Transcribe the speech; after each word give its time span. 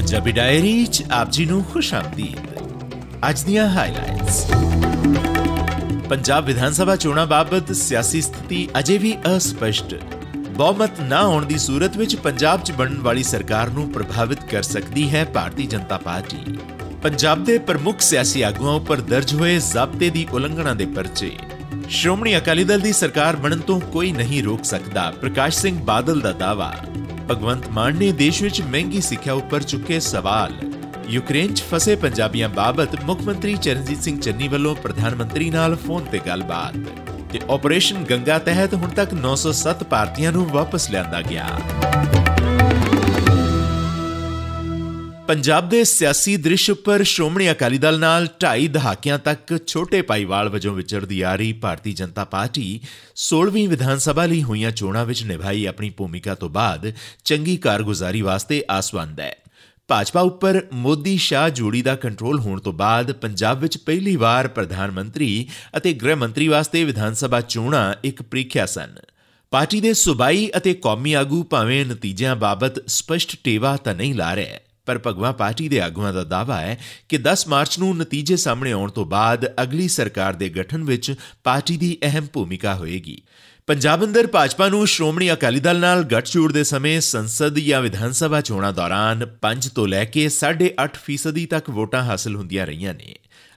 Punjabi 0.00 0.32
diary 0.32 0.84
ਚ 0.86 1.02
ਆਪ 1.12 1.30
ਜੀ 1.30 1.44
ਨੂੰ 1.46 1.62
ਖੁਸ਼ 1.72 1.92
ਆਮਦੀਦ 1.94 2.36
ਅੱਜ 3.28 3.40
ਦੀਆਂ 3.42 3.66
ਹਾਈਲਾਈਟਸ 3.68 4.44
ਪੰਜਾਬ 6.08 6.44
ਵਿਧਾਨ 6.44 6.72
ਸਭਾ 6.72 6.94
ਚੋਣਾਂ 6.96 7.26
ਬਾਬਤ 7.26 7.72
ਸਿਆਸੀ 7.72 8.20
ਸਥਿਤੀ 8.20 8.66
ਅਜੇ 8.78 8.96
ਵੀ 8.98 9.12
ਅਸਪਸ਼ਟ 9.28 9.94
ਬਹੁਮਤ 10.50 11.00
ਨਾ 11.00 11.22
ਹੋਣ 11.22 11.44
ਦੀ 11.46 11.58
ਸੂਰਤ 11.58 11.96
ਵਿੱਚ 11.96 12.16
ਪੰਜਾਬ 12.16 12.62
'ਚ 12.62 12.72
ਬਣਨ 12.72 12.96
ਵਾਲੀ 13.00 13.22
ਸਰਕਾਰ 13.22 13.70
ਨੂੰ 13.70 13.88
ਪ੍ਰਭਾਵਿਤ 13.90 14.44
ਕਰ 14.50 14.62
ਸਕਦੀ 14.62 15.08
ਹੈ 15.10 15.24
ਭਾਰਤੀ 15.34 15.66
ਜਨਤਾ 15.66 15.98
ਪਾਰਟੀ 15.98 16.56
ਪੰਜਾਬ 17.02 17.44
ਦੇ 17.44 17.58
ਪ੍ਰਮੁੱਖ 17.68 18.00
ਸਿਆਸੀ 18.00 18.42
ਆਗੂਆਂ 18.42 18.74
ਉੱਪਰ 18.74 19.00
ਦਰਜ 19.10 19.34
ਹੋਏ 19.34 19.58
ਜ਼ਾਬਤੇ 19.62 20.10
ਦੀ 20.10 20.26
ਉਲੰਘਣਾ 20.32 20.74
ਦੇ 20.74 20.86
ਪਰਚੇ 20.94 21.30
ਸ਼੍ਰੋਮਣੀ 21.90 22.36
ਅਕਾਲੀ 22.38 22.64
ਦਲ 22.64 22.80
ਦੀ 22.80 22.92
ਸਰਕਾਰ 22.92 23.36
ਬਣਨ 23.36 23.60
ਤੋਂ 23.60 23.80
ਕੋਈ 23.92 24.12
ਨਹੀਂ 24.12 24.42
ਰੋਕ 24.42 24.64
ਸਕਦਾ 24.64 25.10
ਪ੍ਰਕਾਸ਼ 25.20 25.56
ਸਿੰਘ 25.56 25.78
ਬਾਦਲ 25.84 26.20
ਦਾ 26.20 26.32
ਦਾਵਾ 26.32 26.72
ਭਗਵੰਤ 27.30 27.68
ਮਾਨ 27.68 27.96
ਨੇ 27.96 28.12
ਦੇਸ਼ 28.12 28.42
ਵਿੱਚ 28.42 28.60
ਮਹਿੰਗੀ 28.62 29.00
ਸਿੱਖਿਆ 29.00 29.32
ਉੱਪਰ 29.32 29.62
ਚੁੱਕੇ 29.62 30.00
ਸਵਾਲ। 30.00 30.52
ਯੂਕਰੇਨ 31.08 31.54
'ਚ 31.54 31.62
ਫਸੇ 31.62 31.94
ਪੰਜਾਬੀਆਂ 31.96 32.48
ਬਾਬਤ 32.48 33.04
ਮੁੱਖ 33.04 33.20
ਮੰਤਰੀ 33.22 33.56
ਚਰਨਜੀਤ 33.56 34.02
ਸਿੰਘ 34.02 34.20
ਚੰਨੀ 34.20 34.48
ਵੱਲੋਂ 34.48 34.74
ਪ੍ਰਧਾਨ 34.76 35.14
ਮੰਤਰੀ 35.14 35.50
ਨਾਲ 35.50 35.76
ਫੋਨ 35.76 36.04
ਤੇ 36.04 36.20
ਗੱਲਬਾਤ। 36.26 36.76
ਤੇ 37.32 37.40
ਆਪਰੇਸ਼ਨ 37.50 38.04
ਗੰਗਾ 38.04 38.38
ਤਹਿਤ 38.38 38.74
ਹੁਣ 38.74 38.88
ਤੱਕ 38.88 39.14
907 39.14 39.84
ਭਾਰਤੀਆਂ 39.84 40.32
ਨੂੰ 40.32 40.46
ਵਾਪਸ 40.46 40.90
ਲਿਆਂਦਾ 40.90 41.22
ਗਿਆ। 41.22 41.48
ਪੰਜਾਬ 45.30 45.68
ਦੇ 45.68 45.84
ਸਿਆਸੀ 45.84 46.36
ਦ੍ਰਿਸ਼ 46.36 46.70
ਉੱਪਰ 46.70 47.02
ਸ਼੍ਰੋਮਣੀ 47.02 47.50
ਅਕਾਲੀ 47.50 47.78
ਦਲ 47.78 47.98
ਨਾਲ 47.98 48.26
2.5 48.44 48.64
ਦਹਾਕਿਆਂ 48.66 49.18
ਤੱਕ 49.18 49.58
ਛੋਟੇ 49.66 50.02
ਪਾਈਵਾਲ 50.02 50.48
ਵਜੋਂ 50.48 50.74
ਵਿਚਰਦੀ 50.74 51.20
ਆ 51.20 51.34
ਰਹੀ 51.36 51.52
ਭਾਰਤੀ 51.52 51.92
ਜਨਤਾ 51.92 52.24
ਪਾਰਟੀ 52.24 52.64
16ਵੀਂ 53.16 53.68
ਵਿਧਾਨ 53.68 53.98
ਸਭਾ 53.98 54.24
ਲਈ 54.26 54.42
ਹੋਈਆਂ 54.42 54.70
ਚੋਣਾਂ 54.70 55.04
ਵਿੱਚ 55.04 55.22
ਨਿਭਾਈ 55.24 55.64
ਆਪਣੀ 55.64 55.90
ਭੂਮਿਕਾ 55.90 56.34
ਤੋਂ 56.34 56.48
ਬਾਅਦ 56.48 56.92
ਚੰਗੀ 57.24 57.56
ਕਾਰਗੁਜ਼ਾਰੀ 57.56 58.22
ਵਾਸਤੇ 58.22 58.62
ਆਸਵੰਦ 58.70 59.20
ਹੈ। 59.20 59.36
ਭਾਜਪਾ 59.88 60.20
ਉੱਪਰ 60.20 60.60
ਮੋਦੀ 60.72 61.16
ਸ਼ਾਹ 61.16 61.48
ਜੋੜੀ 61.50 61.82
ਦਾ 61.82 61.94
ਕੰਟਰੋਲ 61.96 62.40
ਹੋਣ 62.40 62.60
ਤੋਂ 62.60 62.72
ਬਾਅਦ 62.72 63.12
ਪੰਜਾਬ 63.12 63.60
ਵਿੱਚ 63.60 63.78
ਪਹਿਲੀ 63.78 64.16
ਵਾਰ 64.16 64.48
ਪ੍ਰਧਾਨ 64.48 64.90
ਮੰਤਰੀ 64.90 65.46
ਅਤੇ 65.76 65.92
ਗ੍ਰਹਿ 65.92 66.14
ਮੰਤਰੀ 66.14 66.48
ਵਾਸਤੇ 66.48 66.84
ਵਿਧਾਨ 66.84 67.14
ਸਭਾ 67.14 67.40
ਚੋਣਾਂ 67.40 67.94
ਇੱਕ 68.04 68.22
ਪ੍ਰੀਖਿਆ 68.22 68.66
ਸਨ। 68.66 68.96
ਪਾਰਟੀ 69.50 69.80
ਦੇ 69.80 69.94
ਸੁਬਾਈ 69.94 70.50
ਅਤੇ 70.56 70.74
ਕੌਮੀ 70.74 71.12
ਆਗੂ 71.12 71.42
ਭਾਵੇਂ 71.44 71.86
ਨਤੀਜਿਆਂ 71.86 72.36
ਬਾਬਤ 72.36 72.82
ਸਪਸ਼ਟ 72.90 73.36
ਟੇਵਾ 73.44 73.76
ਤਾਂ 73.76 73.94
ਨਹੀਂ 73.94 74.14
ਲਾ 74.14 74.34
ਰਹੇ 74.34 74.58
ਪਰ 74.90 74.98
ਭਗਵਾ 75.06 75.32
ਪਾਰਟੀ 75.32 75.68
ਦੇ 75.68 75.80
ਆਗੂਆਂ 75.80 76.12
ਦਾ 76.12 76.24
ਦਾਅਵਾ 76.24 76.60
ਹੈ 76.60 76.78
ਕਿ 77.08 77.18
10 77.18 77.46
ਮਾਰਚ 77.48 77.78
ਨੂੰ 77.78 77.96
ਨਤੀਜੇ 77.96 78.36
ਸਾਹਮਣੇ 78.36 78.72
ਆਉਣ 78.72 78.90
ਤੋਂ 78.90 79.04
ਬਾਅਦ 79.06 79.46
ਅਗਲੀ 79.62 79.88
ਸਰਕਾਰ 79.88 80.32
ਦੇ 80.32 80.48
ਗਠਨ 80.48 80.84
ਵਿੱਚ 80.84 81.14
ਪਾਰਟੀ 81.44 81.76
ਦੀ 81.76 81.96
ਅਹਿਮ 82.02 82.26
ਭੂਮਿਕਾ 82.32 82.74
ਹੋਏਗੀ। 82.74 83.22
ਪੰਜਾਬ 83.66 84.04
ਅੰਦਰ 84.04 84.26
ਭਾਜਪਾ 84.26 84.68
ਨੂੰ 84.68 84.86
ਸ਼੍ਰੋਮਣੀ 84.86 85.32
ਅਕਾਲੀ 85.32 85.60
ਦਲ 85.60 85.80
ਨਾਲ 85.80 86.02
ਗੱਠਜੋੜ 86.02 86.52
ਦੇ 86.52 86.64
ਸਮੇਂ 86.64 87.00
ਸੰਸਦ 87.00 87.58
ਜਾਂ 87.58 87.80
ਵਿਧਾਨ 87.82 88.12
ਸਭਾ 88.12 88.40
ਚੋਣਾਂ 88.40 88.72
ਦੌਰਾਨ 88.72 89.26
5 89.40 89.68
ਤੋਂ 89.74 89.86
ਲੈ 89.88 90.04
ਕੇ 90.04 90.28
8.5% 90.28 91.46
ਤੱਕ 91.46 91.70
ਵੋਟਾਂ 91.70 92.02
ਹਾਸਲ 92.02 92.36
ਹੁੰਦੀਆਂ 92.36 92.66
ਰਹੀਆਂ 92.66 92.94
ਨੇ। 92.94 93.14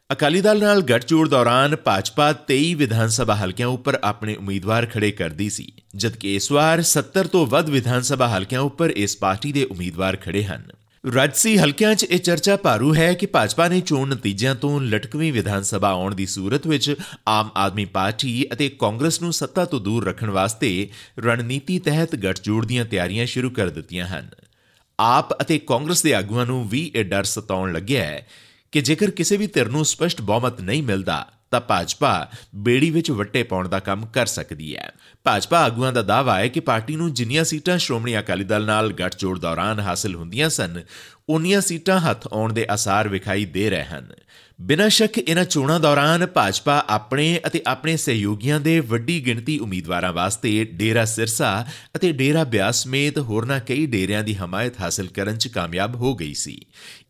ਅਕਾਲੀ 0.10 0.42
ਦਲ 0.42 0.60
ਨਾਲ 0.60 0.82
ਗੱਠਜੋੜ 0.82 1.28
ਦੌਰਾਨ 1.30 1.76
ਭਾਜਪਾ 1.76 2.34
23 2.48 2.74
ਵਿਧਾਨ 2.76 3.10
ਸਭਾ 3.10 3.36
ਹਲਕਿਆਂ 3.36 3.68
ਉੱਪਰ 3.68 4.00
ਆਪਣੇ 4.04 4.36
ਉਮੀਦਵਾਰ 4.36 4.86
ਖੜੇ 4.86 5.12
ਕਰਦੀ 5.12 5.50
ਸੀ, 5.50 5.72
ਜਦਕਿ 5.96 6.36
ਇਸ 6.36 6.52
ਵਾਰ 6.52 6.82
70 6.82 7.28
ਤੋਂ 7.28 7.46
ਵੱਧ 7.48 7.70
ਵਿਧਾਨ 7.70 8.02
ਸਭਾ 8.02 8.28
ਹਲਕਿਆਂ 8.28 8.62
ਉੱਪਰ 8.62 8.90
ਇਸ 8.90 9.18
ਪਾਰਟੀ 9.18 9.52
ਦੇ 9.52 9.64
ਉਮੀਦਵਾਰ 9.64 10.16
ਖੜੇ 10.16 10.44
ਹਨ। 10.44 10.64
ਰਾਜਸੀ 11.04 11.58
ਹਲਕਿਆਂ 11.58 11.96
'ਚ 11.96 12.04
ਇਹ 12.04 12.20
ਚਰਚਾ 12.20 12.56
ਭਾਰੂ 12.56 12.96
ਹੈ 12.96 13.14
ਕਿ 13.14 13.26
ਭਾਜਪਾ 13.26 13.68
ਨੇ 13.68 13.82
ਚੋਣ 13.82 14.10
ਨਤੀਜਿਆਂ 14.10 14.56
ਤੋਂ 14.56 14.82
ਲਟਕਵੀਂ 14.82 15.34
ਵਿਧਾਨ 15.34 15.64
ਸਭਾ 15.64 15.90
ਆਉਣ 15.90 16.16
ਦੀ 16.16 16.26
ਸੂਰਤ 16.26 16.68
ਵਿੱਚ 16.68 16.96
ਆਮ 17.28 17.50
ਆਦਮੀ 17.58 17.86
ਪਾਰਟੀ 17.86 18.48
ਅਤੇ 18.54 18.70
ਕਾਂਗਰਸ 18.70 19.22
ਨੂੰ 19.22 19.34
ਸੱਤਾ 19.34 19.66
ਤੋਂ 19.66 19.80
ਦੂਰ 19.80 20.06
ਰੱਖਣ 20.06 20.30
ਵਾਸਤੇ 20.30 20.90
ਰਣਨੀਤੀ 21.20 21.80
ਤਹਿਤ 21.80 22.16
ਗੱਠਜੋੜ 22.16 22.66
ਦੀਆਂ 22.66 22.86
ਤਿਆਰੀਆਂ 22.86 23.26
ਸ਼ੁਰੂ 23.26 23.50
ਕਰ 23.50 23.70
ਦਿੱਤੀਆਂ 23.70 24.08
ਹਨ। 24.08 24.30
ਆਪ 25.00 25.42
ਅਤੇ 25.42 25.60
ਕਾਂਗਰਸ 25.60 26.04
ਦੇ 26.04 26.14
ਆਗੂਆਂ 26.14 26.46
ਨੂੰ 26.46 26.70
ਵੀ 26.70 26.92
ਇਹ 26.96 27.06
ਡਰ 27.06 27.24
ਸਤਾਉਣ 27.24 27.74
ਲੱਗਿਆ 27.74 28.04
ਹੈ 28.04 28.28
ਕਿ 28.72 28.82
ਜੇਕਰ 28.82 29.12
ਕਿਸੇ 29.12 29.38
ਵੀ 29.38 29.48
ਧਿਰ 29.48 29.70
ਨੂੰ 29.70 29.86
ਸਪਸ਼ਟ 29.86 30.22
ਬਹੁਮਤ 30.22 30.62
ਨਹੀਂ 30.62 30.84
ਮਿਲਦਾ 30.84 31.28
ਤਾਂ 31.54 31.62
ਭਾਜਪਾ 31.62 32.30
ਬੇੜੀ 32.56 32.90
ਵਿੱਚ 32.90 33.12
ਵੱਟੇ 33.12 33.44
ਪਾਉਣ 33.44 33.68
ਦਾ 33.68 33.80
ਕੰਮ 33.80 34.06
ਕਰ 34.06 34.26
ਸਕਦੀ 34.26 34.76
ਹੈ। 34.76 34.92
ਭਾਜਪਾ 35.24 35.60
ਆਗੂਆਂ 35.60 35.94
ਦਾ 35.94 36.02
ਦਾਅਵਾ 36.02 36.40
ਹੈ 36.40 36.48
ਕਿ 36.48 36.60
ਪਾਰਟੀ 36.60 36.96
ਨੂੰ 36.96 37.14
ਜਿੰਨੀਆਂ 37.14 37.44
ਸੀਟਾਂ 37.44 37.78
ਸ਼੍ਰੋਮਣੀ 37.78 38.20
ਅਕਾਲੀ 38.20 38.44
ਦਲ 38.44 38.66
ਨਾਲ 38.66 38.94
ਗੱਠਜੋੜ 38.94 39.40
ਦੌਰਾਨ 39.40 39.80
ਹਾਸਲ 39.80 40.16
ਹੁੰਦੀਆਂ 40.16 40.50
ਸਨ, 40.50 40.82
ਉਨੀਆਂ 41.30 41.62
ਸੀਟਾਂ 41.62 42.00
ਹੱਥ 42.00 42.28
ਆਉਣ 42.34 42.54
ਦੇ 42.54 42.66
ਆਸਾਰ 42.70 43.08
ਵਿਖਾਈ 43.08 43.46
ਦੇ 43.46 43.70
ਰਹੇ 43.70 43.84
ਹਨ। 43.84 44.14
ਬਿਨਾਂ 44.66 44.88
ਸ਼ੱਕ 44.90 45.18
ਇਹਨਾਂ 45.18 45.44
ਚੋਣਾਂ 45.46 45.80
ਦੌਰਾਨ 45.80 46.26
ਭਾਜਪਾ 46.26 46.78
ਆਪਣੇ 46.90 47.40
ਅਤੇ 47.48 47.62
ਆਪਣੇ 47.68 47.96
ਸਹਿਯੋਗੀਆਂ 47.98 48.60
ਦੇ 48.60 48.80
ਵੱਡੀ 48.80 49.20
ਗਿਣਤੀ 49.26 49.58
ਉਮੀਦਵਾਰਾਂ 49.60 50.12
ਵਾਸਤੇ 50.14 50.64
ਡੇਰਾ 50.74 51.04
ਸਿਰਸਾ 51.06 51.50
ਅਤੇ 51.96 52.12
ਡੇਰਾ 52.12 52.44
ਬਿਆਸ 52.44 52.84
ਸਮੇਤ 52.84 53.18
ਹੋਰਨਾਂ 53.20 53.60
ਕਈ 53.60 53.86
ਡੇਰਿਆਂ 53.86 54.24
ਦੀ 54.24 54.36
ਹਮਾਇਤ 54.36 54.80
ਹਾਸਲ 54.82 55.08
ਕਰਨ 55.08 55.38
'ਚ 55.38 55.48
ਕਾਮਯਾਬ 55.48 55.96
ਹੋ 55.96 56.16
ਗਈ 56.16 56.34
ਸੀ। 56.34 56.60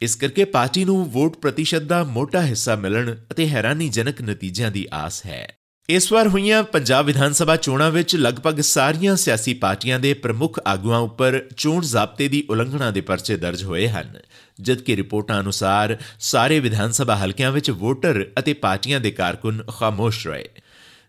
ਇਸ 0.01 0.15
ਕਰਕੇ 0.15 0.45
ਪਾਰਟੀ 0.45 0.85
ਨੂੰ 0.85 1.11
ਵੋਟ 1.11 1.37
ਪ੍ਰਤੀਸ਼ਤ 1.37 1.83
ਦਾ 1.83 2.03
ਮੋਟਾ 2.03 2.41
ਹਿੱਸਾ 2.41 2.75
ਮਿਲਣ 2.75 3.15
ਅਤੇ 3.31 3.47
ਹੈਰਾਨੀਜਨਕ 3.47 4.21
ਨਤੀਜਿਆਂ 4.21 4.71
ਦੀ 4.71 4.87
ਆਸ 4.93 5.25
ਹੈ। 5.25 5.47
ਇਸ 5.89 6.11
ਵਾਰ 6.11 6.27
ਹੋਈਆਂ 6.27 6.61
ਪੰਜਾਬ 6.63 7.05
ਵਿਧਾਨ 7.05 7.33
ਸਭਾ 7.33 7.55
ਚੋਣਾਂ 7.55 7.89
ਵਿੱਚ 7.91 8.15
ਲਗਭਗ 8.15 8.59
ਸਾਰੀਆਂ 8.61 9.15
ਸਿਆਸੀ 9.15 9.53
ਪਾਰਟੀਆਂ 9.53 9.99
ਦੇ 9.99 10.13
ਪ੍ਰਮੁੱਖ 10.13 10.59
ਆਗੂਆਂ 10.67 10.99
ਉੱਪਰ 10.99 11.39
ਚੋਣ 11.57 11.81
ਜ਼ਾਬਤੇ 11.81 12.27
ਦੀ 12.27 12.43
ਉਲੰਘਣਾ 12.49 12.91
ਦੇ 12.91 13.01
ਪਰਚੇ 13.01 13.35
ਦਰਜ 13.37 13.63
ਹੋਏ 13.63 13.87
ਹਨ, 13.87 14.13
ਜਦਕਿ 14.61 14.95
ਰਿਪੋਰਟਾਂ 14.95 15.39
ਅਨੁਸਾਰ 15.41 15.97
ਸਾਰੇ 16.19 16.59
ਵਿਧਾਨ 16.59 16.91
ਸਭਾ 16.91 17.15
ਹਲਕਿਆਂ 17.15 17.51
ਵਿੱਚ 17.51 17.71
ਵੋਟਰ 17.71 18.25
ਅਤੇ 18.39 18.53
ਪਾਰਟੀਆਂ 18.53 18.99
ਦੇ 18.99 19.11
ਕਾਰਕੁਨ 19.11 19.63
ਖਾਮੋਸ਼ 19.79 20.27
ਰਹੇ। 20.27 20.49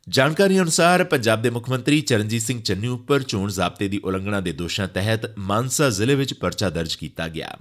ਜਾਣਕਾਰੀ 0.08 0.60
ਅਨੁਸਾਰ 0.60 1.04
ਪੰਜਾਬ 1.04 1.42
ਦੇ 1.42 1.50
ਮੁੱਖ 1.50 1.70
ਮੰਤਰੀ 1.70 2.00
ਚਰਨਜੀਤ 2.00 2.42
ਸਿੰਘ 2.42 2.62
ਚੰਨੀ 2.62 2.86
ਉੱਪਰ 2.86 3.22
ਚੋਣ 3.22 3.50
ਜ਼ਾਬਤੇ 3.50 3.88
ਦੀ 3.88 4.00
ਉਲੰਘਣਾ 4.04 4.40
ਦੇ 4.40 4.52
ਦੋਸ਼ਾਂ 4.52 4.88
ਤਹਿਤ 4.88 5.38
ਮਾਨਸਾ 5.38 5.90
ਜ਼ਿਲ੍ਹੇ 5.90 6.14
ਵਿੱਚ 6.14 6.34
ਪਰਚਾ 6.34 6.70
ਦਰਜ 6.70 6.94
ਕੀਤਾ 6.94 7.28
ਗਿਆ। 7.28 7.56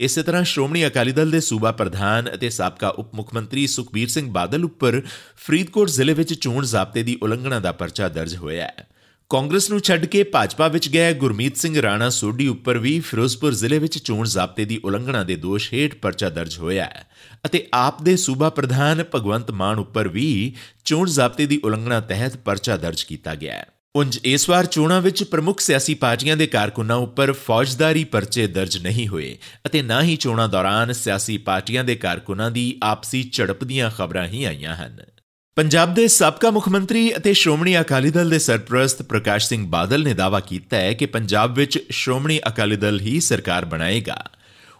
ਇਸੇ 0.00 0.22
ਤਰ੍ਹਾਂ 0.22 0.44
ਸ਼੍ਰੋਮਣੀ 0.44 0.86
ਅਕਾਲੀ 0.86 1.12
ਦਲ 1.12 1.30
ਦੇ 1.30 1.40
ਸੂਬਾ 1.40 1.72
ਪ੍ਰਧਾਨ 1.72 2.30
ਅਤੇ 2.34 2.50
ਸਾਬਕਾ 2.50 2.88
ਉਪ 2.88 3.14
ਮੁੱਖ 3.14 3.34
ਮੰਤਰੀ 3.34 3.66
ਸੁਖਬੀਰ 3.66 4.08
ਸਿੰਘ 4.08 4.30
ਬਾਦਲ 4.32 4.64
ਉੱਪਰ 4.64 5.02
ਫਰੀਦਕੋਟ 5.36 5.88
ਜ਼ਿਲ੍ਹੇ 5.88 6.14
ਵਿੱਚ 6.14 6.34
ਚੋਣ 6.34 6.64
ਜ਼ਾਬਤੇ 6.64 7.02
ਦੀ 7.02 7.18
ਉਲੰਘਣਾ 7.22 7.60
ਦਾ 7.60 7.72
ਪਰਚਾ 7.72 8.08
ਦਰਜ 8.08 8.36
ਹੋਇਆ 8.36 8.64
ਹੈ। 8.64 8.86
ਕਾਂਗਰਸ 9.28 9.70
ਨੂੰ 9.70 9.80
ਛੱਡ 9.80 10.04
ਕੇ 10.06 10.22
ਭਾਜਪਾ 10.22 10.68
ਵਿੱਚ 10.68 10.88
ਗਏ 10.88 11.14
ਗੁਰਮੀਤ 11.14 11.56
ਸਿੰਘ 11.56 11.82
ਰਾਣਾ 11.82 12.08
ਸੋਢੀ 12.10 12.48
ਉੱਪਰ 12.48 12.78
ਵੀ 12.78 13.00
ਫਿਰੋਜ਼ਪੁਰ 13.00 13.54
ਜ਼ਿਲ੍ਹੇ 13.54 13.78
ਵਿੱਚ 13.78 13.98
ਚੋਣ 13.98 14.26
ਜ਼ਾਬਤੇ 14.26 14.64
ਦੀ 14.64 14.80
ਉਲੰਘਣਾ 14.84 15.22
ਦੇ 15.24 15.36
ਦੋਸ਼ 15.36 15.74
ਹੇਠ 15.74 15.94
ਪਰਚਾ 15.94 16.28
ਦਰਜ 16.28 16.58
ਹੋਇਆ 16.58 16.84
ਹੈ। 16.84 17.06
ਅਤੇ 17.46 17.66
ਆਪ 17.74 18.02
ਦੇ 18.02 18.16
ਸੂਬਾ 18.16 18.50
ਪ੍ਰਧਾਨ 18.50 19.04
ਭਗਵੰਤ 19.14 19.50
ਮਾਨ 19.50 19.78
ਉੱਪਰ 19.78 20.08
ਵੀ 20.08 20.54
ਚੋਣ 20.84 21.08
ਜ਼ਾਬਤੇ 21.08 21.46
ਦੀ 21.46 21.60
ਉਲੰਘਣਾ 21.64 22.00
ਤਹਿਤ 22.00 22.36
ਪਰਚਾ 22.36 22.76
ਦਰਜ 22.76 23.02
ਕੀਤਾ 23.02 23.34
ਗਿਆ 23.34 23.54
ਹੈ। 23.54 23.66
ਉੰਜ 23.96 24.20
ਇਸ 24.24 24.48
ਵਾਰ 24.48 24.66
ਚੋਣਾਂ 24.66 25.00
ਵਿੱਚ 25.00 25.24
ਪ੍ਰਮੁੱਖ 25.24 25.60
ਸਿਆਸੀ 25.60 25.94
ਪਾਰਟੀਆਂ 25.94 26.36
ਦੇ 26.36 26.46
ਕਾਰਕੁਨਾਂ 26.46 26.96
ਉੱਪਰ 26.96 27.32
ਫੌਜਦਾਰੀ 27.32 28.04
ਪਰਚੇ 28.04 28.46
ਦਰਜ 28.46 28.78
ਨਹੀਂ 28.78 29.08
ਹੋਏ 29.08 29.38
ਅਤੇ 29.66 29.82
ਨਾ 29.82 30.02
ਹੀ 30.02 30.16
ਚੋਣਾਂ 30.16 30.48
ਦੌਰਾਨ 30.48 30.92
ਸਿਆਸੀ 30.92 31.38
ਪਾਰਟੀਆਂ 31.38 31.84
ਦੇ 31.84 31.94
ਕਾਰਕੁਨਾਂ 31.94 32.50
ਦੀ 32.50 32.78
ਆਪਸੀ 32.82 33.30
ਝੜਪ 33.32 33.64
ਦੀਆਂ 33.64 33.90
ਖਬਰਾਂ 33.90 34.26
ਹੀ 34.26 34.44
ਆਈਆਂ 34.44 34.76
ਹਨ। 34.76 35.00
ਪੰਜਾਬ 35.58 35.94
ਦੇ 35.94 36.06
ਸਾਬਕਾ 36.08 36.50
ਮੁੱਖ 36.50 36.68
ਮੰਤਰੀ 36.68 37.16
ਅਤੇ 37.16 37.32
ਸ਼੍ਰੋਮਣੀ 37.32 37.80
ਅਕਾਲੀ 37.80 38.10
ਦਲ 38.10 38.30
ਦੇ 38.30 38.38
ਸਰਪ੍ਰਸਤ 38.38 39.02
ਪ੍ਰਕਾਸ਼ 39.02 39.48
ਸਿੰਘ 39.48 39.66
ਬਾਦਲ 39.66 40.04
ਨੇ 40.04 40.12
ਦਾਅਵਾ 40.14 40.40
ਕੀਤਾ 40.40 40.76
ਹੈ 40.76 40.92
ਕਿ 40.92 41.06
ਪੰਜਾਬ 41.06 41.54
ਵਿੱਚ 41.54 41.78
ਸ਼੍ਰੋਮਣੀ 41.90 42.38
ਅਕਾਲੀ 42.48 42.76
ਦਲ 42.76 43.00
ਹੀ 43.00 43.20
ਸਰਕਾਰ 43.20 43.64
ਬਣਾਏਗਾ। 43.64 44.22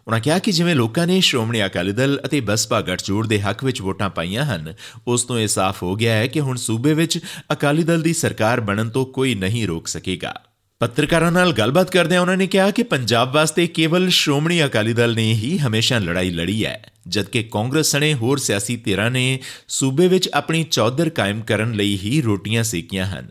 ਉਹਨਾਂ 0.06 0.20
ਕਿਹਾ 0.20 0.38
ਕਿ 0.38 0.52
ਜਿਵੇਂ 0.52 0.74
ਲੋਕਾਂ 0.74 1.06
ਨੇ 1.06 1.20
ਸ਼੍ਰੋਮਣੀ 1.20 1.66
ਅਕਾਲੀ 1.66 1.92
ਦਲ 1.92 2.20
ਅਤੇ 2.24 2.40
ਬਸਪਾ 2.40 2.80
ਗੱਠਜੋੜ 2.80 3.26
ਦੇ 3.26 3.40
ਹੱਕ 3.40 3.64
ਵਿੱਚ 3.64 3.82
ਵੋਟਾਂ 3.82 4.10
ਪਾਈਆਂ 4.10 4.44
ਹਨ, 4.44 4.74
ਉਸ 5.06 5.24
ਤੋਂ 5.24 5.38
ਇਹ 5.38 5.48
ਸਾਫ਼ 5.48 5.82
ਹੋ 5.82 5.96
ਗਿਆ 5.96 6.14
ਹੈ 6.14 6.26
ਕਿ 6.26 6.40
ਹੁਣ 6.40 6.56
ਸੂਬੇ 6.56 6.94
ਵਿੱਚ 6.94 7.18
ਅਕਾਲੀ 7.52 7.82
ਦਲ 7.82 8.02
ਦੀ 8.02 8.12
ਸਰਕਾਰ 8.12 8.60
ਬਣਨ 8.60 8.90
ਤੋਂ 8.90 9.06
ਕੋਈ 9.06 9.34
ਨਹੀਂ 9.34 9.66
ਰੋਕ 9.68 9.88
ਸਕੇਗਾ। 9.88 10.34
ਪੱਤਰਕਾਰਾਂ 10.80 11.30
ਨਾਲ 11.32 11.52
ਗੱਲਬਾਤ 11.52 11.90
ਕਰਦਿਆਂ 11.90 12.20
ਉਹਨਾਂ 12.20 12.36
ਨੇ 12.36 12.46
ਕਿਹਾ 12.46 12.70
ਕਿ 12.70 12.82
ਪੰਜਾਬ 12.82 13.32
ਵਾਸਤੇ 13.34 13.66
ਕੇਵਲ 13.66 14.08
ਸ਼੍ਰੋਮਣੀ 14.08 14.64
ਅਕਾਲੀ 14.64 14.92
ਦਲ 14.92 15.14
ਨੇ 15.14 15.32
ਹੀ 15.32 15.58
ਹਮੇਸ਼ਾ 15.58 15.98
ਲੜਾਈ 15.98 16.30
ਲੜੀ 16.30 16.64
ਹੈ, 16.64 16.90
ਜਦਕਿ 17.08 17.42
ਕਾਂਗਰਸ 17.42 17.90
ਸਣੇ 17.90 18.12
ਹੋਰ 18.14 18.38
ਸਿਆਸੀ 18.38 18.76
ਧਿਰਾਂ 18.76 19.10
ਨੇ 19.10 19.38
ਸੂਬੇ 19.68 20.08
ਵਿੱਚ 20.08 20.28
ਆਪਣੀ 20.34 20.62
ਚੌਧਰ 20.64 21.08
ਕਾਇਮ 21.08 21.40
ਕਰਨ 21.40 21.72
ਲਈ 21.72 21.98
ਹੀ 21.98 22.20
ਰੋਟੀਆਂ 22.22 22.62
ਸੇਕੀਆਂ 22.64 23.06
ਹਨ। 23.06 23.28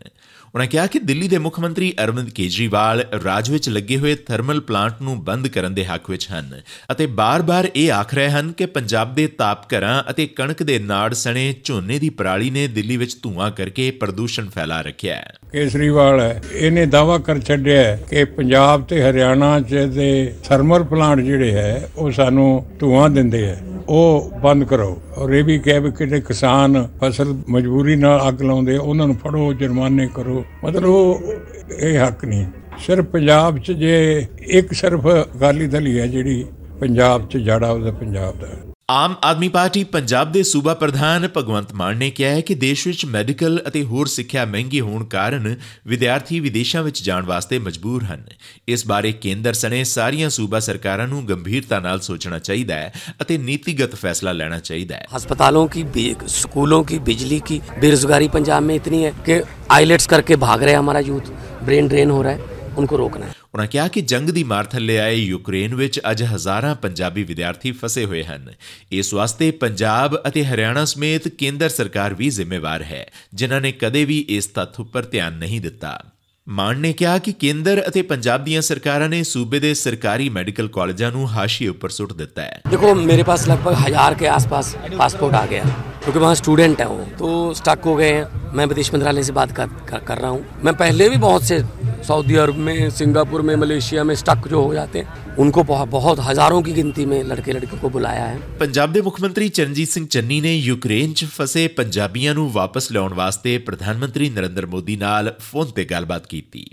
ਉਹਨਾਂ 0.57 0.67
ਕਿਹਾ 0.67 0.85
ਕਿ 0.87 0.99
ਦਿੱਲੀ 0.99 1.27
ਦੇ 1.27 1.37
ਮੁੱਖ 1.37 1.59
ਮੰਤਰੀ 1.59 1.93
ਅਰਵਿੰਦ 2.03 2.29
ਕੇਜਰੀਵਾਲ 2.29 3.03
ਰਾਜ 3.25 3.49
ਵਿੱਚ 3.51 3.69
ਲੱਗੇ 3.69 3.97
ਹੋਏ 3.97 4.15
ਥਰਮਲ 4.15 4.61
ਪਲਾਂਟ 4.61 4.93
ਨੂੰ 5.01 5.23
ਬੰਦ 5.23 5.47
ਕਰਨ 5.47 5.73
ਦੇ 5.73 5.85
ਹੱਕ 5.85 6.09
ਵਿੱਚ 6.09 6.27
ਹਨ 6.33 6.61
ਅਤੇ 6.91 7.05
ਬਾਰ-ਬਾਰ 7.05 7.67
ਇਹ 7.75 7.91
ਆਖ 7.91 8.13
ਰਹੇ 8.13 8.29
ਹਨ 8.29 8.51
ਕਿ 8.51 8.65
ਪੰਜਾਬ 8.65 9.13
ਦੇ 9.15 9.27
ਤਾਪ 9.27 9.73
ਘਰਾਂ 9.73 10.03
ਅਤੇ 10.09 10.27
ਕਣਕ 10.27 10.63
ਦੇ 10.63 10.79
ਨਾੜ 10.79 11.13
ਸਣੇ 11.13 11.55
ਝੋਨੇ 11.63 11.99
ਦੀ 11.99 12.09
ਪਰਾਲੀ 12.09 12.49
ਨੇ 12.49 12.67
ਦਿੱਲੀ 12.67 12.97
ਵਿੱਚ 12.97 13.17
ਧੂਆਂ 13.23 13.51
ਕਰਕੇ 13.51 13.91
ਪ੍ਰਦੂਸ਼ਣ 13.91 14.49
ਫੈਲਾ 14.49 14.81
ਰੱਖਿਆ 14.81 15.15
ਹੈ। 15.15 15.33
ਕੇਜਰੀਵਾਲ 15.51 16.19
ਹੈ 16.19 16.41
ਇਹਨੇ 16.53 16.85
ਦਾਵਾ 16.85 17.17
ਕਰ 17.17 17.39
ਛੱਡਿਆ 17.39 17.95
ਕਿ 17.95 18.23
ਪੰਜਾਬ 18.25 18.83
ਤੇ 18.83 19.03
ਹਰਿਆਣਾ 19.03 19.59
'ਚ 19.59 19.75
ਦੇ 19.75 20.33
ਥਰਮਲ 20.43 20.83
ਪਲਾਂਟ 20.83 21.19
ਜਿਹੜੇ 21.19 21.51
ਹੈ, 21.51 21.89
ਉਹ 21.95 22.11
ਸਾਨੂੰ 22.11 22.65
ਧੂਆਂ 22.79 23.09
ਦਿੰਦੇ 23.09 23.47
ਹੈ। 23.47 23.61
ਉਹ 23.89 24.31
ਬੰਦ 24.43 24.63
ਕਰੋ। 24.63 25.01
ਔਰ 25.17 25.33
ਇਹ 25.33 25.43
ਵੀ 25.43 25.59
ਕਹਿ 25.59 25.79
ਵੀ 25.79 25.91
ਕਿਤੇ 25.91 26.21
ਕਿਸਾਨ 26.21 26.87
ਫਸਲ 27.03 27.37
ਮਜਬੂਰੀ 27.49 27.95
ਨਾਲ 27.95 28.29
ਅੱਗ 28.29 28.41
ਲਾਉਂਦੇ, 28.41 28.77
ਉਹਨਾਂ 28.77 29.07
ਨੂੰ 29.07 29.15
ਫੜੋ, 29.15 29.53
ਜੁਰਮਾਨੇ 29.53 30.07
ਕਰੋ। 30.15 30.43
ਮਤਲਬ 30.65 30.85
ਉਹ 30.85 31.33
ਇਹ 31.79 31.99
ਹੱਕ 31.99 32.25
ਨਹੀਂ। 32.25 32.45
ਸਿਰਫ 32.79 33.05
ਪੰਜਾਬ 33.05 33.57
'ਚ 33.57 33.71
ਜੇ 33.71 34.25
ਇੱਕ 34.47 34.73
ਸਿਰਫ 34.73 35.07
ਅਕਾਲੀ 35.07 35.67
ਦਲ 35.67 35.87
ਹੀ 35.87 35.99
ਹੈ 35.99 36.07
ਜਿਹੜੀ 36.07 36.45
ਪੰਜਾਬ 36.79 37.27
'ਚ 37.27 37.37
ਜੜਾ 37.37 37.71
ਉਹਦਾ 37.71 37.91
ਪੰਜਾਬ 37.91 38.39
ਦਾ। 38.39 38.66
ਆਮ 38.90 39.14
ਆਦਮੀ 39.24 39.48
ਪਾਰਟੀ 39.48 39.82
ਪੰਜਾਬ 39.84 40.32
ਦੇ 40.32 40.42
ਸੂਬਾ 40.42 40.72
ਪ੍ਰਧਾਨ 40.74 41.28
ਭਗਵੰਤ 41.36 41.72
ਮਾਨ 41.74 41.96
ਨੇ 41.96 42.10
ਕਿਹਾ 42.10 42.30
ਹੈ 42.30 42.40
ਕਿ 42.40 42.54
ਦੇਸ਼ 42.54 42.86
ਵਿੱਚ 42.86 43.04
ਮੈਡੀਕਲ 43.06 43.58
ਅਤੇ 43.68 43.82
ਹੋਰ 43.82 44.06
ਸਿੱਖਿਆ 44.06 44.44
ਮਹਿੰਗੀ 44.44 44.80
ਹੋਣ 44.80 45.04
ਕਾਰਨ 45.04 45.54
ਵਿਦਿਆਰਥੀ 45.86 46.40
ਵਿਦੇਸ਼ਾਂ 46.40 46.82
ਵਿੱਚ 46.82 47.02
ਜਾਣ 47.02 47.24
ਵਾਸਤੇ 47.26 47.58
ਮਜਬੂਰ 47.58 48.04
ਹਨ 48.04 48.24
ਇਸ 48.68 48.86
ਬਾਰੇ 48.86 49.12
ਕੇਂਦਰ 49.12 49.52
ਸਣੇ 49.52 49.82
ਸਾਰੀਆਂ 49.84 50.30
ਸੂਬਾ 50.30 50.60
ਸਰਕਾਰਾਂ 50.60 51.08
ਨੂੰ 51.08 51.26
ਗੰਭੀਰਤਾ 51.28 51.78
ਨਾਲ 51.80 52.00
ਸੋਚਣਾ 52.00 52.38
ਚਾਹੀਦਾ 52.40 52.74
ਹੈ 52.74 52.92
ਅਤੇ 53.22 53.38
ਨੀਤੀਗਤ 53.40 53.94
ਫੈਸਲਾ 53.94 54.32
ਲੈਣਾ 54.32 54.58
ਚਾਹੀਦਾ 54.60 54.96
ਹੈ 54.96 55.06
अस्पतालों 55.18 55.64
की 55.68 55.82
बि- 55.94 56.28
स्कूलों 56.32 56.80
की 56.84 56.98
बिजली 57.06 57.38
की 57.48 57.58
बेरोजगारी 57.80 58.28
पंजाब 58.30 58.64
में 58.64 58.74
इतनी 58.76 59.00
है 59.02 59.12
कि 59.26 59.36
आईलेट्स 59.72 60.08
करके 60.08 60.38
भाग 60.40 60.62
रहे 60.62 60.72
हैं 60.72 60.80
हमारा 60.80 61.02
यूथ 61.06 61.30
ब्रेन 61.64 61.88
ड्रेन 61.88 62.10
हो 62.10 62.20
रहा 62.22 62.32
है 62.34 62.55
उनको 62.76 62.96
रोकना 62.96 63.26
है 63.26 63.40
ਉਨ੍ਹਾਂ 63.54 63.66
ਕਿਹਾ 63.66 63.86
ਕਿ 63.88 64.00
ਜੰਗ 64.02 64.28
ਦੀ 64.30 64.42
ਮਾਰ 64.44 64.64
ਥੱਲੇ 64.64 64.98
ਆਏ 64.98 65.16
ਯੂਕਰੇਨ 65.16 65.74
ਵਿੱਚ 65.74 66.00
ਅੱਜ 66.10 66.22
ਹਜ਼ਾਰਾਂ 66.24 66.74
ਪੰਜਾਬੀ 66.74 67.24
ਵਿਦਿਆਰਥੀ 67.24 67.72
ਫਸੇ 67.72 68.04
ਹੋਏ 68.04 68.22
ਹਨ 68.24 68.52
ਇਸ 68.92 69.12
ਵਾਸਤੇ 69.14 69.50
ਪੰਜਾਬ 69.58 70.16
ਅਤੇ 70.28 70.44
ਹਰਿਆਣਾ 70.44 70.84
ਸਮੇਤ 70.84 71.28
ਕੇਂਦਰ 71.28 71.68
ਸਰਕਾਰ 71.68 72.14
ਵੀ 72.14 72.30
ਜ਼ਿੰਮੇਵਾਰ 72.30 72.82
ਹੈ 72.82 73.06
ਜਿਨ੍ਹਾਂ 73.34 73.60
ਨੇ 73.60 73.72
ਕਦੇ 73.72 74.04
ਵੀ 74.04 74.24
ਇਸ 74.28 74.46
ਤੱਥ 74.46 74.80
ਉੱਪਰ 74.80 75.04
ਧਿਆਨ 75.04 75.34
ਨਹੀਂ 75.34 75.60
ਦਿੱਤਾ 75.60 75.98
ਮਾਨ 76.46 76.78
ਨੇ 76.78 76.92
ਕਿਹਾ 76.92 77.18
ਕਿ 77.18 77.32
ਕੇਂਦਰ 77.32 77.82
ਅਤੇ 77.88 78.02
ਪੰਜਾਬ 78.02 78.44
ਦੀਆਂ 78.44 78.60
ਸਰਕਾਰਾਂ 78.62 79.08
ਨੇ 79.08 79.22
ਸੂਬੇ 79.22 79.58
ਦੇ 79.60 79.72
ਸਰਕਾਰੀ 79.74 80.28
ਮੈਡੀਕਲ 80.28 80.68
ਕਾਲਜਾਂ 80.68 81.10
ਨੂੰ 81.12 81.28
ਹਾਸ਼ੀਏ 81.32 81.68
ਉੱਪਰ 81.68 81.90
ਸੁੱਟ 81.90 82.12
ਦਿੱਤਾ 82.12 82.42
ਹੈ 82.42 82.60
देखो 82.70 82.94
मेरे 83.02 83.24
पास 83.28 83.44
लगभग 83.48 83.76
हजार 83.80 84.14
के 84.14 84.28
आसपास 84.30 84.70
पासपोर्ट 84.94 85.36
आ 85.36 85.44
गया 85.46 85.68
क्योंकि 86.00 86.18
वहाँ 86.18 86.34
स्टूडेंट 86.34 86.80
हैं 86.80 86.88
वो 86.88 87.04
तो 87.18 87.30
स्टक 87.54 87.86
हो 87.86 87.94
गए 87.94 88.10
हैं 88.10 88.54
मैं 88.54 88.66
विदेश 88.66 88.92
मंत्रालय 88.94 89.22
से 89.22 89.32
बात 89.32 89.52
कर, 89.52 89.68
कर, 89.86 90.02
कर 90.02 90.18
रहा 90.18 90.30
हूँ 90.30 90.64
मैं 90.64 90.74
पहले 90.76 91.08
भी 91.08 91.20
बहुत 91.20 91.44
से 91.44 91.60
सऊदी 92.06 92.36
अरब 92.36 92.56
में 92.60 92.90
सिंगापुर 92.92 93.42
में 93.42 93.54
मलेशिया 93.56 94.04
में 94.04 94.14
स्टक 94.16 94.48
जो 94.48 94.62
हो 94.62 94.74
जाते 94.74 94.98
हैं 94.98 95.36
उनको 95.36 95.62
बहुत 95.64 95.88
बहुत 95.90 96.20
हज़ारों 96.20 96.62
की 96.62 96.72
गिनती 96.72 97.06
में 97.06 97.22
लड़के 97.24 97.52
लड़कियों 97.52 97.80
को 97.80 97.90
बुलाया 97.90 98.24
है 98.26 98.40
ਪੰਜਾਬ 98.58 98.92
ਦੇ 98.92 99.00
ਮੁੱਖ 99.00 99.20
ਮੰਤਰੀ 99.20 99.48
ਚਰਨਜੀਤ 99.50 99.88
ਸਿੰਘ 99.90 100.06
ਚੰਨੀ 100.08 100.40
ਨੇ 100.40 100.54
ਯੂਕਰੇਨ 100.56 101.12
'ਚ 101.12 101.26
ਫਸੇ 101.32 101.66
ਪੰਜਾਬੀਆਂ 101.76 102.34
ਨੂੰ 102.34 102.50
ਵਾਪਸ 102.52 102.90
ਲਿਆਉਣ 102.92 103.14
ਵਾਸਤੇ 103.14 103.56
ਪ੍ਰਧਾਨ 103.60 103.98
ਮੰਤਰੀ 103.98 104.28
ਨਰਿੰਦਰ 104.30 104.66
ਮੋਦੀ 104.66 104.96
ਨਾਲ 104.98 105.34
ਫੋਨ 105.42 105.70
ਤੇ 105.70 105.84
ਗੱਲਬਾਤ 105.84 106.26
ਕੀਤੀ 106.26 106.64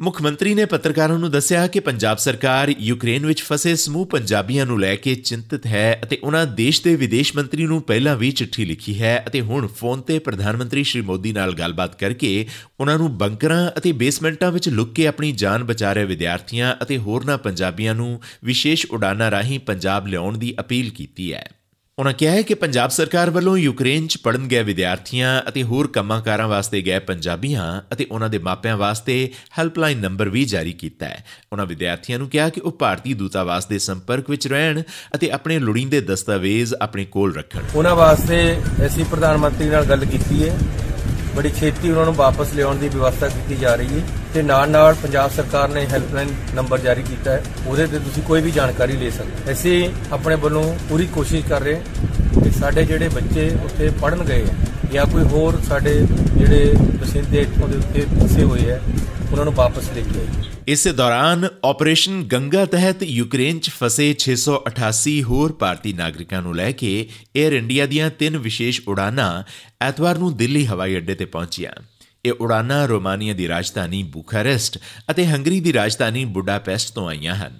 ਮੁੱਖ 0.00 0.20
ਮੰਤਰੀ 0.22 0.54
ਨੇ 0.54 0.64
ਪੱਤਰਕਾਰਾਂ 0.64 1.18
ਨੂੰ 1.18 1.30
ਦੱਸਿਆ 1.30 1.66
ਕਿ 1.66 1.80
ਪੰਜਾਬ 1.80 2.18
ਸਰਕਾਰ 2.18 2.68
ਯੂਕਰੇਨ 2.80 3.26
ਵਿੱਚ 3.26 3.42
ਫਸੇ 3.42 3.74
ਸਮੂਹ 3.74 4.04
ਪੰਜਾਬੀਆਂ 4.06 4.66
ਨੂੰ 4.66 4.80
ਲੈ 4.80 4.94
ਕੇ 4.96 5.14
ਚਿੰਤਤ 5.14 5.66
ਹੈ 5.66 6.00
ਅਤੇ 6.04 6.18
ਉਹਨਾਂ 6.22 6.44
ਦੇਸ਼ 6.46 6.82
ਦੇ 6.82 6.94
ਵਿਦੇਸ਼ 6.96 7.34
ਮੰਤਰੀ 7.36 7.66
ਨੂੰ 7.66 7.80
ਪਹਿਲਾਂ 7.82 8.16
ਵੀ 8.16 8.30
ਚਿੱਠੀ 8.30 8.64
ਲਿਖੀ 8.64 9.00
ਹੈ 9.00 9.24
ਅਤੇ 9.26 9.40
ਹੁਣ 9.40 9.66
ਫੋਨ 9.66 10.00
ਤੇ 10.00 10.18
ਪ੍ਰਧਾਨ 10.18 10.56
ਮੰਤਰੀ 10.56 10.84
ਸ਼੍ਰੀ 10.84 11.02
ਮੋਦੀ 11.02 11.32
ਨਾਲ 11.32 11.54
ਗੱਲਬਾਤ 11.54 11.98
ਕਰਕੇ 11.98 12.46
ਉਹਨਾਂ 12.80 12.98
ਨੂੰ 12.98 13.18
ਬੰਕਰਾਂ 13.18 13.70
ਅਤੇ 13.78 13.92
ਬੇਸਮੈਂਟਾਂ 13.92 14.52
ਵਿੱਚ 14.52 14.68
ਲੁੱਕ 14.68 14.92
ਕੇ 14.92 15.06
ਆਪਣੀ 15.06 15.32
ਜਾਨ 15.32 15.64
ਬਚਾ 15.64 15.92
ਰਹੇ 15.92 16.04
ਵਿਦਿਆਰਥੀਆਂ 16.04 16.76
ਅਤੇ 16.82 16.98
ਹੋਰਨਾਂ 16.98 17.38
ਪੰਜਾਬੀਆਂ 17.38 17.94
ਨੂੰ 17.94 18.20
ਵਿਸ਼ੇਸ਼ 18.44 18.86
ਉਡਾਨਾਂ 18.90 19.30
ਰਾਹੀਂ 19.30 19.60
ਪੰਜਾਬ 19.60 20.06
ਲਿਆਉਣ 20.06 20.38
ਦੀ 20.38 20.54
ਅਪੀਲ 20.60 20.90
ਕੀਤੀ 20.90 21.32
ਹੈ। 21.32 21.48
ਉਨ੍ਹਾਂ 21.98 22.12
ਕਿਹਾ 22.14 22.32
ਹੈ 22.32 22.40
ਕਿ 22.42 22.54
ਪੰਜਾਬ 22.54 22.90
ਸਰਕਾਰ 22.90 23.30
ਵੱਲੋਂ 23.30 23.56
ਯੂਕਰੇਨ 23.58 24.06
'ਚ 24.06 24.16
ਪੜਨ 24.16 24.46
ਗਏ 24.48 24.62
ਵਿਦਿਆਰਥੀਆਂ 24.62 25.28
ਅਤੇ 25.48 25.62
ਹੋਰ 25.62 25.86
ਕੰਮਾਂਕਾਰਾਂ 25.86 26.48
ਵਾਸਤੇ 26.48 26.80
ਗਏ 26.82 26.98
ਪੰਜਾਬੀਆਂ 26.98 27.62
ਅਤੇ 27.92 28.06
ਉਹਨਾਂ 28.10 28.28
ਦੇ 28.28 28.38
ਮਾਪਿਆਂ 28.38 28.76
ਵਾਸਤੇ 28.76 29.14
ਹੈਲਪਲਾਈਨ 29.58 30.00
ਨੰਬਰ 30.00 30.28
ਵੀ 30.28 30.44
ਜਾਰੀ 30.44 30.72
ਕੀਤਾ 30.72 31.06
ਹੈ। 31.06 31.24
ਉਨ੍ਹਾਂ 31.52 31.66
ਵਿਦਿਆਰਥੀਆਂ 31.66 32.18
ਨੂੰ 32.18 32.28
ਕਿਹਾ 32.28 32.48
ਕਿ 32.48 32.60
ਉਹ 32.60 32.72
ਭਾਰਤੀ 32.72 33.14
ਦੂਤਾਵਾਸ 33.14 33.66
ਦੇ 33.66 33.78
ਸੰਪਰਕ 33.78 34.30
ਵਿੱਚ 34.30 34.46
ਰਹਿਣ 34.48 34.82
ਅਤੇ 35.14 35.30
ਆਪਣੇ 35.30 35.58
ਲੋੜੀਂਦੇ 35.58 36.00
ਦਸਤਾਵੇਜ਼ 36.00 36.74
ਆਪਣੇ 36.80 37.04
ਕੋਲ 37.04 37.34
ਰੱਖਣ। 37.34 37.62
ਉਹਨਾਂ 37.74 37.94
ਵਾਸਤੇ 37.96 38.40
ਅਸੀਂ 38.86 39.04
ਪ੍ਰਧਾਨ 39.04 39.36
ਮੰਤਰੀ 39.36 39.68
ਨਾਲ 39.68 39.84
ਗੱਲ 39.84 40.04
ਕੀਤੀ 40.04 40.48
ਹੈ 40.48 40.58
ਬੜੀ 41.36 41.50
ਛੇਤੀ 41.50 41.90
ਉਹਨਾਂ 41.90 42.04
ਨੂੰ 42.04 42.14
ਵਾਪਸ 42.14 42.52
ਲਿਆਉਣ 42.54 42.76
ਦੀ 42.76 42.88
ਵਿਵਸਥਾ 42.88 43.28
ਕੀਤੀ 43.28 43.56
ਜਾ 43.56 43.74
ਰਹੀ 43.74 43.98
ਹੈ 43.98 44.02
ਤੇ 44.34 44.42
ਨਾਲ 44.42 44.70
ਨਾਲ 44.70 44.94
ਪੰਜਾਬ 45.02 45.30
ਸਰਕਾਰ 45.30 45.68
ਨੇ 45.68 45.86
ਹੈਲਪਲਾਈਨ 45.86 46.28
ਨੰਬਰ 46.54 46.78
ਜਾਰੀ 46.78 47.02
ਕੀਤਾ 47.02 47.30
ਹੈ 47.32 47.42
ਉਹਦੇ 47.66 47.86
ਤੇ 47.86 47.98
ਤੁਸੀਂ 47.98 48.22
ਕੋਈ 48.22 48.40
ਵੀ 48.40 48.50
ਜਾਣਕਾਰੀ 48.50 48.96
ਲੈ 48.96 49.10
ਸਕਦੇ 49.10 49.42
ਹੋ। 49.46 49.52
ਅਸੀਂ 49.52 49.88
ਆਪਣੇ 50.12 50.34
ਵੱਲੋਂ 50.36 50.62
ਪੂਰੀ 50.88 51.06
ਕੋਸ਼ਿਸ਼ 51.06 51.44
ਕਰ 51.46 51.60
ਰਹੇ 51.60 51.74
ਹਾਂ 51.76 52.42
ਕਿ 52.42 52.50
ਸਾਡੇ 52.50 52.84
ਜਿਹੜੇ 52.84 53.08
ਬੱਚੇ 53.08 53.48
ਉੱਥੇ 53.64 53.90
ਪੜਨ 54.00 54.24
ਗਏ 54.24 54.44
ਹੈ 54.46 54.54
ਜਾਂ 54.92 55.06
ਕੋਈ 55.06 55.22
ਹੋਰ 55.32 55.60
ਸਾਡੇ 55.68 55.94
ਜਿਹੜੇ 56.36 56.72
ਵਸਿੰਦੇ 57.00 57.40
ਇੱਥੋਂ 57.40 57.68
ਦੇ 57.68 57.76
ਉੱਤੇ 57.76 58.06
ਫਸੇ 58.18 58.42
ਹੋਏ 58.44 58.68
ਹੈ, 58.70 58.80
ਉਹਨਾਂ 59.32 59.44
ਨੂੰ 59.44 59.54
ਵਾਪਸ 59.54 59.90
ਲੈ 59.96 60.02
ਕੇ 60.02 60.18
ਆਈਏ 60.20 60.55
ਇਸੇ 60.68 60.92
ਦੌਰਾਨ 60.92 61.48
ਆਪਰੇਸ਼ਨ 61.64 62.22
ਗੰਗਾ 62.22 62.64
ਤਹਿਤ 62.64 63.02
ਯੂਕਰੇਨ 63.02 63.58
'ਚ 63.58 63.70
ਫਸੇ 63.70 64.06
688 64.20 65.12
ਹੋਰ 65.22 65.52
ਭਾਰਤੀ 65.52 65.92
ਨਾਗਰਿਕਾਂ 65.92 66.42
ਨੂੰ 66.42 66.56
ਲੈ 66.56 66.70
ਕੇ 66.72 66.90
에ਅਰ 67.36 67.52
ਇੰਡੀਆ 67.52 67.86
ਦੀਆਂ 67.86 68.10
ਤਿੰਨ 68.10 68.38
ਵਿਸ਼ੇਸ਼ 68.38 68.80
ਉਡਾਨਾਂ 68.88 69.28
ਐਤਵਾਰ 69.80 70.18
ਨੂੰ 70.18 70.36
ਦਿੱਲੀ 70.36 70.66
ਹਵਾਈ 70.66 70.96
ਅੱਡੇ 70.96 71.14
ਤੇ 71.14 71.24
ਪਹੁੰਚੀਆਂ। 71.24 71.72
ਇਹ 72.24 72.32
ਉਡਾਨਾਂ 72.40 72.88
ਰੋਮਾਨੀਆ 72.88 73.34
ਦੀ 73.34 73.48
ਰਾਜਧਾਨੀ 73.48 74.02
ਬੁਖਾਰੈਸਟ 74.02 74.78
ਅਤੇ 75.10 75.26
ਹੰਗਰੀ 75.26 75.60
ਦੀ 75.60 75.72
ਰਾਜਧਾਨੀ 75.72 76.24
ਬੁਡਾਪੈਸਟ 76.24 76.94
ਤੋਂ 76.94 77.08
ਆਈਆਂ 77.08 77.34
ਹਨ। 77.34 77.58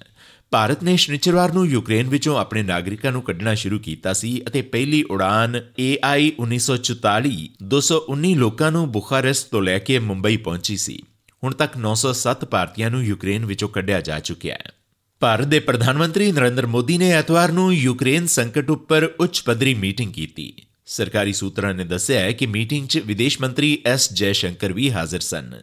ਭਾਰਤ 0.50 0.82
ਨੇ 0.82 0.96
ਸ਼ਨੀਚਰਵਾਰ 0.96 1.52
ਨੂੰ 1.52 1.66
ਯੂਕਰੇਨ 1.66 2.08
ਵਿੱਚੋਂ 2.08 2.38
ਆਪਣੇ 2.38 2.62
ਨਾਗਰਿਕਾਂ 2.62 3.12
ਨੂੰ 3.12 3.22
ਕੱਢਣਾ 3.22 3.54
ਸ਼ੁਰੂ 3.54 3.78
ਕੀਤਾ 3.78 4.12
ਸੀ 4.12 4.42
ਅਤੇ 4.46 4.62
ਪਹਿਲੀ 4.62 5.02
ਉਡਾਨ 5.02 5.60
AI 5.80 6.20
1944 6.40 7.50
219 7.74 8.34
ਲੋਕਾਂ 8.34 8.72
ਨੂੰ 8.72 8.90
ਬੁਖਾਰੈਸਟ 8.92 9.50
ਤੋਂ 9.50 9.62
ਲੈ 9.62 9.78
ਕੇ 9.78 9.98
ਮੁੰਬਈ 9.98 10.36
ਪਹੁੰਚੀ 10.36 10.76
ਸੀ। 10.76 11.02
ਹੁਣ 11.44 11.54
ਤੱਕ 11.54 11.76
907 11.76 12.44
ਭਾਰਤੀਆਂ 12.44 12.90
ਨੂੰ 12.90 13.04
ਯੂਕਰੇਨ 13.04 13.44
ਵਿੱਚੋਂ 13.44 13.68
ਕੱਢਿਆ 13.68 14.00
ਜਾ 14.00 14.20
ਚੁੱਕਿਆ 14.20 14.54
ਹੈ। 14.54 14.72
ਭਾਰਤ 15.20 15.46
ਦੇ 15.46 15.58
ਪ੍ਰਧਾਨ 15.58 15.98
ਮੰਤਰੀ 15.98 16.32
ਨਰਿੰਦਰ 16.32 16.66
ਮੋਦੀ 16.66 16.98
ਨੇ 16.98 17.10
ਐਤਵਾਰ 17.10 17.52
ਨੂੰ 17.52 17.74
ਯੂਕਰੇਨ 17.74 18.26
ਸੰਕਟ 18.26 18.70
ਉੱਪਰ 18.70 19.04
ਉੱਚ 19.20 19.40
ਪੱਧਰੀ 19.40 19.74
ਮੀਟਿੰਗ 19.74 20.12
ਕੀਤੀ। 20.12 20.52
ਸਰਕਾਰੀ 20.86 21.32
ਸੂਤਰਾਂ 21.32 21.74
ਨੇ 21.74 21.84
ਦੱਸਿਆ 21.84 22.20
ਹੈ 22.20 22.32
ਕਿ 22.32 22.46
ਮੀਟਿੰਗ 22.46 22.88
'ਚ 22.88 22.98
ਵਿਦੇਸ਼ 22.98 23.40
ਮੰਤਰੀ 23.40 23.82
ਐਸ 23.86 24.12
ਜੈ 24.12 24.32
ਸ਼ੰਕਰ 24.32 24.72
ਵੀ 24.72 24.90
ਹਾਜ਼ਰ 24.90 25.20
ਸਨ। 25.20 25.54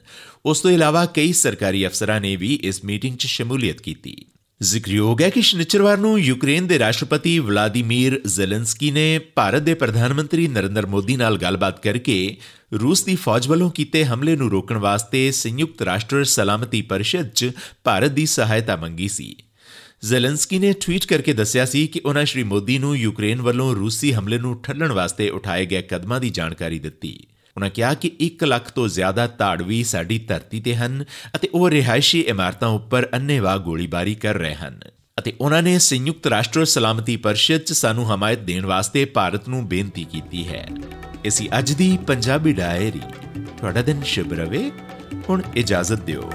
ਉਸ 0.45 0.59
ਤੋਂ 0.59 0.71
ਇਲਾਵਾ 0.71 1.05
ਕਈ 1.05 1.33
ਸਰਕਾਰੀ 1.33 1.87
ਅਫਸਰਾਂ 1.87 2.21
ਨੇ 2.21 2.35
ਵੀ 2.35 2.59
ਇਸ 2.63 2.83
ਮੀਟਿੰਗ 2.83 3.17
'ਚ 3.17 3.25
ਸ਼ਮੂਲੀਅਤ 3.25 3.81
ਕੀਤੀ। 3.81 4.25
ਜ਼ਿਕਰਯੋਗ 4.63 5.21
ਹੈ 5.21 5.29
ਕਿ 5.29 5.41
ਸ਼ਨੀਚਰਵਾਰ 5.41 5.97
ਨੂੰ 5.97 6.19
ਯੂਕਰੇਨ 6.19 6.67
ਦੇ 6.67 6.77
ਰਾਸ਼ਟਰਪਤੀ 6.79 7.39
ਵਲਾਦੀਮੀਰ 7.39 8.19
ਜ਼ੈਲੈਂਸਕੀ 8.25 8.91
ਨੇ 8.91 9.19
ਭਾਰਤ 9.35 9.61
ਦੇ 9.61 9.73
ਪ੍ਰਧਾਨ 9.73 10.13
ਮੰਤਰੀ 10.13 10.47
ਨਰਿੰਦਰ 10.47 10.85
ਮੋਦੀ 10.85 11.15
ਨਾਲ 11.15 11.37
ਗੱਲਬਾਤ 11.37 11.81
ਕਰਕੇ 11.83 12.37
ਰੂਸ 12.81 13.03
ਦੀ 13.03 13.15
ਫੌਜ 13.15 13.47
ਵੱਲੋਂ 13.47 13.69
ਕੀਤੇ 13.71 14.05
ਹਮਲੇ 14.05 14.35
ਨੂੰ 14.35 14.49
ਰੋਕਣ 14.51 14.77
ਵਾਸਤੇ 14.77 15.31
ਸੰਯੁਕਤ 15.31 15.81
ਰਾਸ਼ਟਰ 15.81 16.23
ਸਲਾਮਤੀ 16.23 16.81
ਪਰਿਸ਼ਦ 16.81 17.29
'ਚ 17.29 17.51
ਭਾਰਤ 17.83 18.11
ਦੀ 18.11 18.25
ਸਹਾਇਤਾ 18.25 18.75
ਮੰਗੀ 18.75 19.07
ਸੀ। 19.07 19.35
ਜ਼ੈਲੈਂਸਕੀ 20.03 20.59
ਨੇ 20.59 20.73
ਟਵੀਟ 20.73 21.05
ਕਰਕੇ 21.05 21.33
ਦੱਸਿਆ 21.33 21.65
ਸੀ 21.65 21.85
ਕਿ 21.87 22.01
ਉਹਨਾਂ 22.05 22.25
ਸ਼੍ਰੀ 22.25 22.43
ਮੋਦੀ 22.43 22.77
ਨੂੰ 22.77 22.97
ਯੂਕਰੇਨ 22.97 23.41
ਵੱਲੋਂ 23.41 23.75
ਰੂਸੀ 23.75 24.13
ਹਮਲੇ 24.13 24.37
ਨੂੰ 24.37 24.61
ਠੱਲਣ 24.61 24.91
ਵਾਸਤੇ 24.91 25.29
ਉਠਾਏ 25.29 25.65
ਗਏ 25.65 25.81
ਕਦਮਾਂ 25.81 26.19
ਦੀ 26.19 26.29
ਜਾਣਕਾਰੀ 26.29 26.79
ਦਿੱਤੀ। 26.79 27.27
ਉਨ੍ਹਾਂ 27.57 27.71
ਕਿਹਾ 27.71 27.93
ਕਿ 27.93 28.11
1 28.21 28.45
ਲੱਖ 28.45 28.71
ਤੋਂ 28.71 28.87
ਜ਼ਿਆਦਾ 28.87 29.27
ਤਾੜਵੀ 29.27 29.83
ਸਾਡੀ 29.83 30.19
ਧਰਤੀ 30.19 30.59
ਤੇ 30.59 30.75
ਹਨ 30.75 31.05
ਅਤੇ 31.35 31.49
ਉਹ 31.53 31.69
ਰਿਹਾਇਸ਼ੀ 31.69 32.21
ਇਮਾਰਤਾਂ 32.21 32.69
ਉੱਪਰ 32.69 33.07
ਅੰਨ੍ਹੇਵਾਹ 33.13 33.57
ਗੋਲੀਬਾਰੀ 33.57 34.15
ਕਰ 34.15 34.33
ਰਹੇ 34.33 34.55
ਹਨ। 34.55 34.79
ਅਤੇ 35.19 35.33
ਉਹਨਾਂ 35.41 35.63
ਨੇ 35.63 35.79
ਸੰਯੁਕਤ 35.79 36.27
ਰਾਸ਼ਟਰ 36.27 36.65
ਸਲਾਮਤੀ 36.65 37.17
ਪਰਿਸ਼ਦ 37.17 37.57
'ਚ 37.57 37.73
ਸਾਨੂੰ 37.73 38.15
ਹਮਾਇਤ 38.15 38.39
ਦੇਣ 38.39 38.65
ਵਾਸਤੇ 38.65 39.05
ਭਾਰਤ 39.05 39.49
ਨੂੰ 39.49 39.67
ਬੇਨਤੀ 39.67 40.03
ਕੀਤੀ 40.03 40.47
ਹੈ। 40.47 40.67
ਇਸੀ 41.25 41.49
ਅੱਜ 41.59 41.71
ਦੀ 41.71 41.97
ਪੰਜਾਬੀ 42.07 42.53
ਡਾਇਰੀ। 42.53 43.01
ਤੁਹਾਡਾ 43.57 43.81
ਦਿਨ 43.81 44.03
ਸ਼ੁਭ 44.03 44.33
ਰਵੇ। 44.33 44.71
ਹੁਣ 45.29 45.41
ਇਜਾਜ਼ਤ 45.55 45.99
ਦਿਓ। 45.99 46.31